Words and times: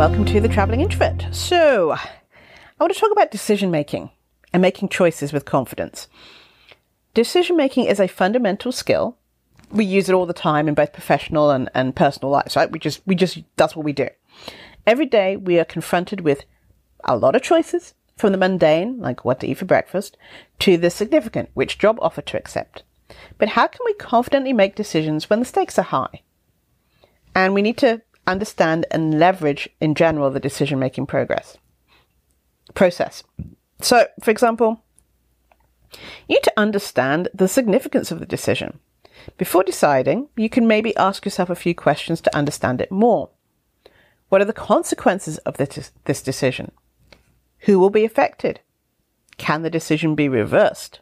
welcome 0.00 0.24
to 0.24 0.40
The 0.40 0.48
Traveling 0.48 0.80
Introvert. 0.80 1.26
So, 1.30 1.90
I 1.92 2.00
want 2.78 2.90
to 2.90 2.98
talk 2.98 3.12
about 3.12 3.30
decision 3.30 3.70
making 3.70 4.10
and 4.50 4.62
making 4.62 4.88
choices 4.88 5.30
with 5.30 5.44
confidence. 5.44 6.08
Decision 7.12 7.54
making 7.54 7.84
is 7.84 8.00
a 8.00 8.08
fundamental 8.08 8.72
skill. 8.72 9.18
We 9.70 9.84
use 9.84 10.08
it 10.08 10.14
all 10.14 10.24
the 10.24 10.32
time 10.32 10.68
in 10.68 10.74
both 10.74 10.94
professional 10.94 11.50
and, 11.50 11.68
and 11.74 11.94
personal 11.94 12.30
lives, 12.30 12.56
right? 12.56 12.70
We 12.70 12.78
just, 12.78 13.02
we 13.06 13.14
just, 13.14 13.40
that's 13.56 13.76
what 13.76 13.84
we 13.84 13.92
do. 13.92 14.08
Every 14.86 15.04
day 15.04 15.36
we 15.36 15.58
are 15.58 15.66
confronted 15.66 16.22
with 16.22 16.44
a 17.04 17.14
lot 17.14 17.36
of 17.36 17.42
choices 17.42 17.92
from 18.16 18.32
the 18.32 18.38
mundane, 18.38 19.00
like 19.00 19.22
what 19.22 19.40
to 19.40 19.48
eat 19.48 19.58
for 19.58 19.66
breakfast, 19.66 20.16
to 20.60 20.78
the 20.78 20.88
significant, 20.88 21.50
which 21.52 21.78
job 21.78 21.98
offer 22.00 22.22
to 22.22 22.38
accept. 22.38 22.84
But 23.36 23.50
how 23.50 23.66
can 23.66 23.80
we 23.84 23.92
confidently 23.92 24.54
make 24.54 24.76
decisions 24.76 25.28
when 25.28 25.40
the 25.40 25.44
stakes 25.44 25.78
are 25.78 25.82
high? 25.82 26.22
And 27.34 27.52
we 27.52 27.60
need 27.60 27.76
to 27.76 28.00
understand 28.26 28.86
and 28.90 29.18
leverage 29.18 29.68
in 29.80 29.94
general 29.94 30.30
the 30.30 30.40
decision 30.40 30.78
making 30.78 31.06
progress 31.06 31.58
process. 32.74 33.22
So, 33.80 34.06
for 34.22 34.30
example, 34.30 34.82
you 36.28 36.36
need 36.36 36.42
to 36.44 36.52
understand 36.56 37.28
the 37.34 37.48
significance 37.48 38.10
of 38.10 38.20
the 38.20 38.26
decision. 38.26 38.78
Before 39.36 39.62
deciding, 39.62 40.28
you 40.36 40.48
can 40.48 40.66
maybe 40.66 40.96
ask 40.96 41.24
yourself 41.24 41.50
a 41.50 41.54
few 41.54 41.74
questions 41.74 42.20
to 42.20 42.36
understand 42.36 42.80
it 42.80 42.90
more. 42.90 43.30
What 44.28 44.40
are 44.40 44.46
the 44.46 44.52
consequences 44.52 45.38
of 45.38 45.56
this, 45.56 45.90
this 46.04 46.22
decision? 46.22 46.72
Who 47.60 47.78
will 47.78 47.90
be 47.90 48.04
affected? 48.04 48.60
Can 49.36 49.62
the 49.62 49.70
decision 49.70 50.14
be 50.14 50.28
reversed? 50.28 51.00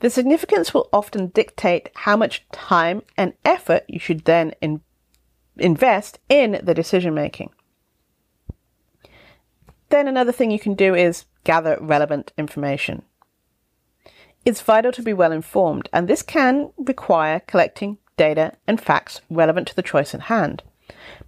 The 0.00 0.10
significance 0.10 0.72
will 0.72 0.88
often 0.92 1.28
dictate 1.28 1.90
how 1.94 2.16
much 2.16 2.46
time 2.52 3.02
and 3.16 3.34
effort 3.44 3.84
you 3.88 3.98
should 3.98 4.24
then 4.24 4.54
in, 4.60 4.80
invest 5.60 6.18
in 6.28 6.60
the 6.62 6.74
decision 6.74 7.14
making. 7.14 7.50
Then 9.90 10.06
another 10.06 10.32
thing 10.32 10.50
you 10.50 10.58
can 10.58 10.74
do 10.74 10.94
is 10.94 11.24
gather 11.44 11.78
relevant 11.80 12.32
information. 12.36 13.02
It's 14.44 14.60
vital 14.60 14.92
to 14.92 15.02
be 15.02 15.12
well 15.12 15.32
informed, 15.32 15.88
and 15.92 16.08
this 16.08 16.22
can 16.22 16.70
require 16.78 17.40
collecting 17.40 17.98
data 18.16 18.54
and 18.66 18.80
facts 18.80 19.20
relevant 19.30 19.68
to 19.68 19.76
the 19.76 19.82
choice 19.82 20.14
at 20.14 20.22
hand. 20.22 20.62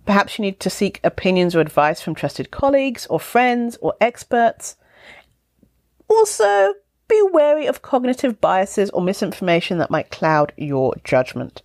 Perhaps 0.06 0.38
you 0.38 0.42
need 0.42 0.60
to 0.60 0.70
seek 0.70 1.00
opinions 1.04 1.54
or 1.54 1.60
advice 1.60 2.00
from 2.00 2.14
trusted 2.14 2.50
colleagues 2.50 3.06
or 3.06 3.20
friends 3.20 3.76
or 3.80 3.94
experts. 4.00 4.76
Also, 6.08 6.74
be 7.08 7.22
wary 7.32 7.66
of 7.66 7.82
cognitive 7.82 8.40
biases 8.40 8.90
or 8.90 9.02
misinformation 9.02 9.78
that 9.78 9.90
might 9.90 10.10
cloud 10.10 10.52
your 10.56 10.94
judgment, 11.04 11.62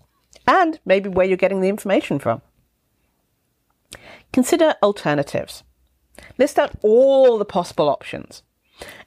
and 0.48 0.80
maybe 0.86 1.10
where 1.10 1.26
you're 1.26 1.38
getting 1.38 1.62
the 1.62 1.70
information 1.70 2.20
from. 2.20 2.42
Consider 4.36 4.76
alternatives. 4.84 5.64
List 6.38 6.60
out 6.60 6.72
all 6.82 7.38
the 7.38 7.46
possible 7.46 7.88
options. 7.88 8.44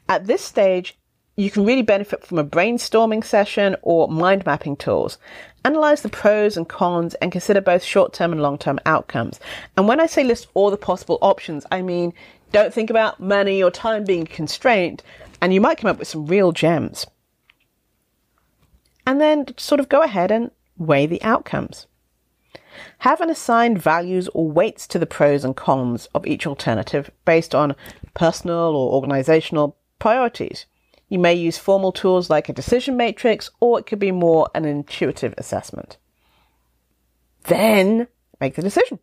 At 0.09 0.27
this 0.27 0.43
stage, 0.43 0.98
you 1.37 1.51
can 1.51 1.67
really 1.67 1.83
benefit 1.83 2.25
from 2.25 2.39
a 2.39 2.45
brainstorming 2.45 3.23
session 3.23 3.77
or 3.83 4.09
mind 4.09 4.47
mapping 4.47 4.75
tools. 4.75 5.19
Analyze 5.67 6.01
the 6.01 6.09
pros 6.09 6.56
and 6.56 6.67
cons 6.67 7.12
and 7.17 7.31
consider 7.31 7.61
both 7.61 7.84
short 7.84 8.15
term 8.15 8.33
and 8.33 8.41
long 8.41 8.56
term 8.56 8.81
outcomes. 8.87 9.39
And 9.77 9.87
when 9.87 10.01
I 10.01 10.06
say 10.06 10.25
list 10.25 10.47
all 10.55 10.71
the 10.71 10.79
possible 10.79 11.19
options, 11.21 11.67
I 11.71 11.83
mean 11.83 12.15
don't 12.51 12.73
think 12.73 12.89
about 12.89 13.21
money 13.21 13.62
or 13.62 13.71
time 13.71 14.05
being 14.05 14.25
constrained, 14.25 15.03
and 15.43 15.53
you 15.53 15.61
might 15.61 15.77
come 15.77 15.91
up 15.91 15.99
with 15.99 16.09
some 16.09 16.25
real 16.25 16.53
gems. 16.53 17.06
And 19.06 19.21
then 19.21 19.49
sort 19.59 19.79
of 19.79 19.91
go 19.91 20.01
ahead 20.01 20.31
and 20.31 20.53
weigh 20.79 21.05
the 21.05 21.23
outcomes. 21.23 21.87
Have 22.99 23.21
an 23.21 23.31
assigned 23.31 23.81
values 23.81 24.28
or 24.34 24.50
weights 24.50 24.87
to 24.89 24.99
the 24.99 25.06
pros 25.06 25.44
and 25.44 25.56
cons 25.56 26.06
of 26.15 26.27
each 26.27 26.47
alternative 26.47 27.11
based 27.25 27.55
on 27.55 27.77
personal 28.15 28.77
or 28.77 28.94
organizational 28.94 29.77
priorities. 29.99 30.66
You 31.09 31.19
may 31.19 31.34
use 31.34 31.56
formal 31.56 31.93
tools 31.93 32.28
like 32.28 32.49
a 32.49 32.53
decision 32.53 32.97
matrix, 32.97 33.50
or 33.61 33.78
it 33.78 33.87
could 33.87 33.99
be 33.99 34.12
more 34.12 34.50
an 34.55 34.65
intuitive 34.65 35.34
assessment. 35.38 35.97
Then 37.44 38.09
make 38.41 38.55
the 38.55 38.62
decision. 38.62 38.99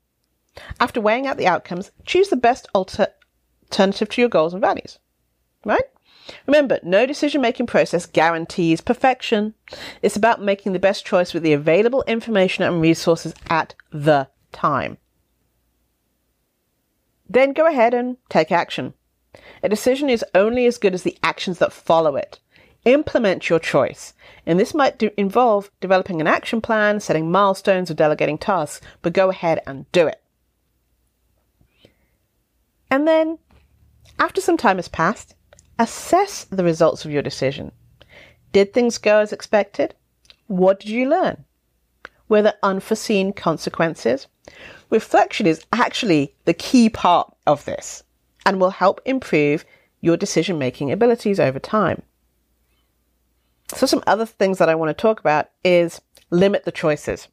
After 0.79 1.01
weighing 1.01 1.27
out 1.27 1.37
the 1.37 1.47
outcomes, 1.47 1.91
choose 2.05 2.29
the 2.29 2.35
best 2.35 2.67
alter- 2.73 3.13
alternative 3.63 4.09
to 4.09 4.21
your 4.21 4.29
goals 4.29 4.53
and 4.53 4.61
values. 4.61 4.99
Right? 5.65 5.83
Remember, 6.47 6.79
no 6.83 7.05
decision 7.05 7.41
making 7.41 7.67
process 7.67 8.05
guarantees 8.05 8.81
perfection. 8.81 9.53
It's 10.01 10.15
about 10.15 10.41
making 10.41 10.73
the 10.73 10.79
best 10.79 11.05
choice 11.05 11.33
with 11.33 11.43
the 11.43 11.53
available 11.53 12.03
information 12.07 12.63
and 12.63 12.81
resources 12.81 13.33
at 13.49 13.75
the 13.91 14.27
time. 14.51 14.97
Then 17.29 17.53
go 17.53 17.67
ahead 17.67 17.93
and 17.93 18.17
take 18.29 18.51
action. 18.51 18.93
A 19.61 19.69
decision 19.69 20.09
is 20.09 20.25
only 20.33 20.65
as 20.65 20.77
good 20.77 20.93
as 20.93 21.03
the 21.03 21.17
actions 21.23 21.59
that 21.59 21.73
follow 21.73 22.15
it. 22.15 22.39
Implement 22.85 23.49
your 23.49 23.59
choice. 23.59 24.13
And 24.45 24.59
this 24.59 24.73
might 24.73 24.99
do 24.99 25.09
involve 25.17 25.71
developing 25.81 26.21
an 26.21 26.27
action 26.27 26.61
plan, 26.61 26.99
setting 26.99 27.31
milestones, 27.31 27.89
or 27.89 27.95
delegating 27.95 28.37
tasks, 28.37 28.85
but 29.01 29.13
go 29.13 29.29
ahead 29.29 29.59
and 29.65 29.91
do 29.91 30.07
it. 30.07 30.21
And 32.91 33.07
then, 33.07 33.39
after 34.19 34.39
some 34.39 34.55
time 34.55 34.77
has 34.77 34.87
passed, 34.87 35.35
Assess 35.77 36.45
the 36.45 36.63
results 36.63 37.03
of 37.03 37.11
your 37.11 37.21
decision. 37.21 37.71
Did 38.53 38.73
things 38.73 38.97
go 38.97 39.19
as 39.19 39.33
expected? 39.33 39.93
What 40.47 40.79
did 40.79 40.89
you 40.89 41.09
learn? 41.09 41.43
Were 42.29 42.41
there 42.41 42.53
unforeseen 42.63 43.33
consequences? 43.33 44.27
Reflection 44.89 45.45
is 45.45 45.65
actually 45.73 46.33
the 46.45 46.53
key 46.53 46.89
part 46.89 47.35
of 47.45 47.65
this 47.65 48.03
and 48.45 48.59
will 48.59 48.69
help 48.69 49.01
improve 49.05 49.65
your 50.01 50.15
decision 50.15 50.57
making 50.57 50.91
abilities 50.91 51.39
over 51.39 51.59
time. 51.59 52.01
So, 53.73 53.85
some 53.85 54.03
other 54.05 54.25
things 54.25 54.59
that 54.59 54.69
I 54.69 54.75
want 54.75 54.89
to 54.89 55.01
talk 55.01 55.19
about 55.19 55.49
is 55.63 55.99
limit 56.29 56.63
the 56.63 56.71
choices. 56.71 57.27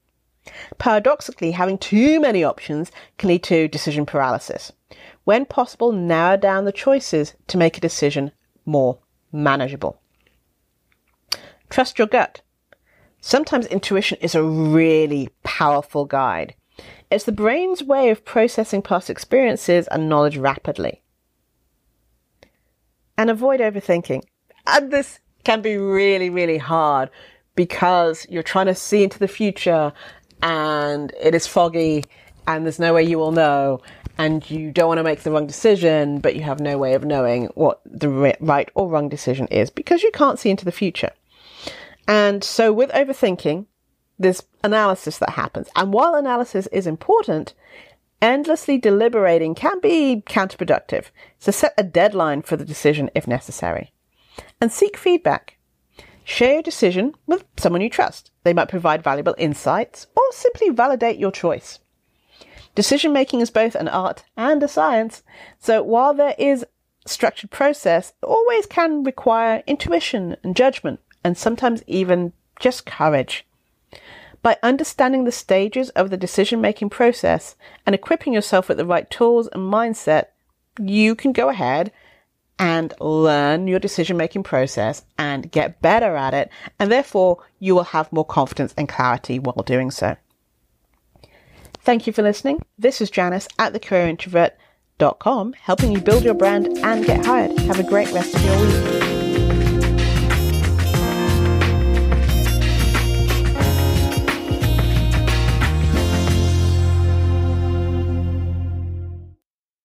Paradoxically, 0.79 1.53
having 1.53 1.79
too 1.79 2.19
many 2.19 2.43
options 2.43 2.91
can 3.19 3.29
lead 3.29 3.45
to 3.45 3.69
decision 3.69 4.07
paralysis. 4.07 4.73
When 5.25 5.45
possible, 5.47 5.93
narrow 5.93 6.37
down 6.37 6.65
the 6.65 6.73
choices 6.73 7.35
to 7.47 7.59
make 7.59 7.77
a 7.77 7.81
decision 7.81 8.33
more 8.65 8.99
manageable. 9.31 10.01
Trust 11.71 11.99
your 11.99 12.09
gut. 12.09 12.43
Sometimes 13.21 13.67
intuition 13.67 14.19
is 14.21 14.35
a 14.35 14.43
really 14.43 15.29
powerful 15.45 16.05
guide. 16.05 16.55
It's 17.11 17.25
the 17.25 17.33
brain's 17.33 17.83
way 17.83 18.11
of 18.11 18.25
processing 18.25 18.83
past 18.83 19.09
experiences 19.09 19.87
and 19.89 20.09
knowledge 20.09 20.37
rapidly. 20.37 21.03
And 23.17 23.31
avoid 23.31 23.61
overthinking. 23.61 24.23
And 24.67 24.91
this 24.91 25.21
can 25.45 25.63
be 25.63 25.77
really, 25.77 26.31
really 26.31 26.59
hard 26.59 27.11
because 27.55 28.27
you're 28.29 28.43
trying 28.43 28.67
to 28.67 28.75
see 28.75 29.05
into 29.05 29.19
the 29.19 29.29
future 29.29 29.93
and 30.43 31.13
it 31.21 31.35
is 31.35 31.47
foggy 31.47 32.05
and 32.47 32.65
there's 32.65 32.79
no 32.79 32.95
way 32.95 33.03
you 33.03 33.19
will 33.19 33.33
know 33.33 33.81
and 34.23 34.49
you 34.49 34.71
don't 34.71 34.87
want 34.87 34.99
to 34.99 35.03
make 35.03 35.25
the 35.25 35.33
wrong 35.33 35.49
decision, 35.49 36.21
but 36.21 36.37
you 36.37 36.43
have 36.43 36.61
no 36.61 36.79
way 36.79 36.95
of 36.95 37.05
knowing 37.05 37.47
what 37.55 37.81
the 37.85 38.09
right 38.41 38.71
or 38.77 38.89
wrong 38.89 39.09
decision 39.09 39.49
is 39.49 39.69
because 39.69 40.05
you 40.05 40.13
can't 40.13 40.39
see 40.39 40.49
into 40.49 40.65
the 40.65 40.71
future. 40.71 41.11
And 42.07 42.45
so 42.45 42.73
with 42.73 42.93
overthinking, 42.93 43.67
there's 44.21 44.45
analysis 44.63 45.19
that 45.19 45.31
happens. 45.31 45.69
And 45.75 45.93
while 45.93 46.15
analysis 46.15 46.69
is 46.69 46.87
important, 46.87 47.53
endlessly 48.21 48.79
deliberating 48.79 49.57
can 49.57 49.81
be 49.81 50.23
counterproductive. 50.25 51.07
So 51.41 51.51
set 51.51 51.75
a 51.77 51.83
deadline 51.83 52.43
for 52.43 52.57
the 52.57 52.65
decision 52.65 53.11
if 53.17 53.27
necessary. 53.27 53.93
And 54.61 54.71
seek 54.71 54.97
feedback. 54.97 55.59
Share 56.23 56.55
your 56.55 56.63
decision 56.63 57.17
with 57.27 57.45
someone 57.57 57.81
you 57.81 57.91
trust. 57.91 58.31
They 58.45 58.53
might 58.53 58.69
provide 58.69 59.03
valuable 59.03 59.35
insights 59.37 60.07
or 60.15 60.23
simply 60.31 60.69
validate 60.71 61.19
your 61.19 61.33
choice. 61.33 61.81
Decision 62.75 63.13
making 63.13 63.41
is 63.41 63.51
both 63.51 63.75
an 63.75 63.89
art 63.89 64.25
and 64.37 64.63
a 64.63 64.69
science. 64.69 65.23
So 65.59 65.83
while 65.83 66.15
there 66.15 66.35
is 66.39 66.65
structured 67.07 67.51
process, 67.51 68.15
it 68.23 68.27
always 68.27 68.67
can 68.67 69.05
require 69.05 69.63
intuition 69.67 70.37
and 70.43 70.57
judgment 70.57 71.01
and 71.23 71.37
sometimes 71.37 71.83
even 71.87 72.33
just 72.61 72.87
courage. 72.87 73.45
By 74.43 74.57
understanding 74.63 75.25
the 75.25 75.33
stages 75.33 75.91
of 75.91 76.11
the 76.11 76.17
decision 76.17 76.61
making 76.61 76.91
process 76.91 77.55
and 77.87 77.95
equipping 77.95 78.33
yourself 78.33 78.69
with 78.69 78.79
the 78.79 78.87
right 78.87 79.09
tools 79.09 79.49
and 79.53 79.73
mindset, 79.73 80.27
you 80.81 81.15
can 81.15 81.33
go 81.33 81.49
ahead 81.49 81.93
and 82.59 82.95
learn 83.01 83.69
your 83.69 83.79
decision 83.79 84.17
making 84.17 84.43
process 84.43 85.05
and 85.19 85.51
get 85.51 85.81
better 85.83 86.17
at 86.17 86.35
it. 86.35 86.51
And 86.79 86.91
therefore 86.91 87.45
you 87.59 87.75
will 87.75 87.85
have 87.85 88.13
more 88.13 88.25
confidence 88.25 88.75
and 88.77 88.89
clarity 88.89 89.39
while 89.39 89.63
doing 89.65 89.91
so. 89.91 90.17
Thank 91.85 92.07
you 92.07 92.13
for 92.13 92.23
listening. 92.23 92.63
This 92.79 93.01
is 93.01 93.11
Janice 93.11 93.49
at 93.59 93.73
thecareerintrovert.com, 93.73 95.53
helping 95.55 95.91
you 95.91 96.01
build 96.01 96.23
your 96.23 96.35
brand 96.35 96.79
and 96.79 97.05
get 97.05 97.27
hired. 97.27 97.59
Have 97.59 97.81
a 97.81 97.83
great 97.83 98.13
rest 98.13 98.35
of 98.37 98.45
your 98.45 98.61
week. 98.61 99.12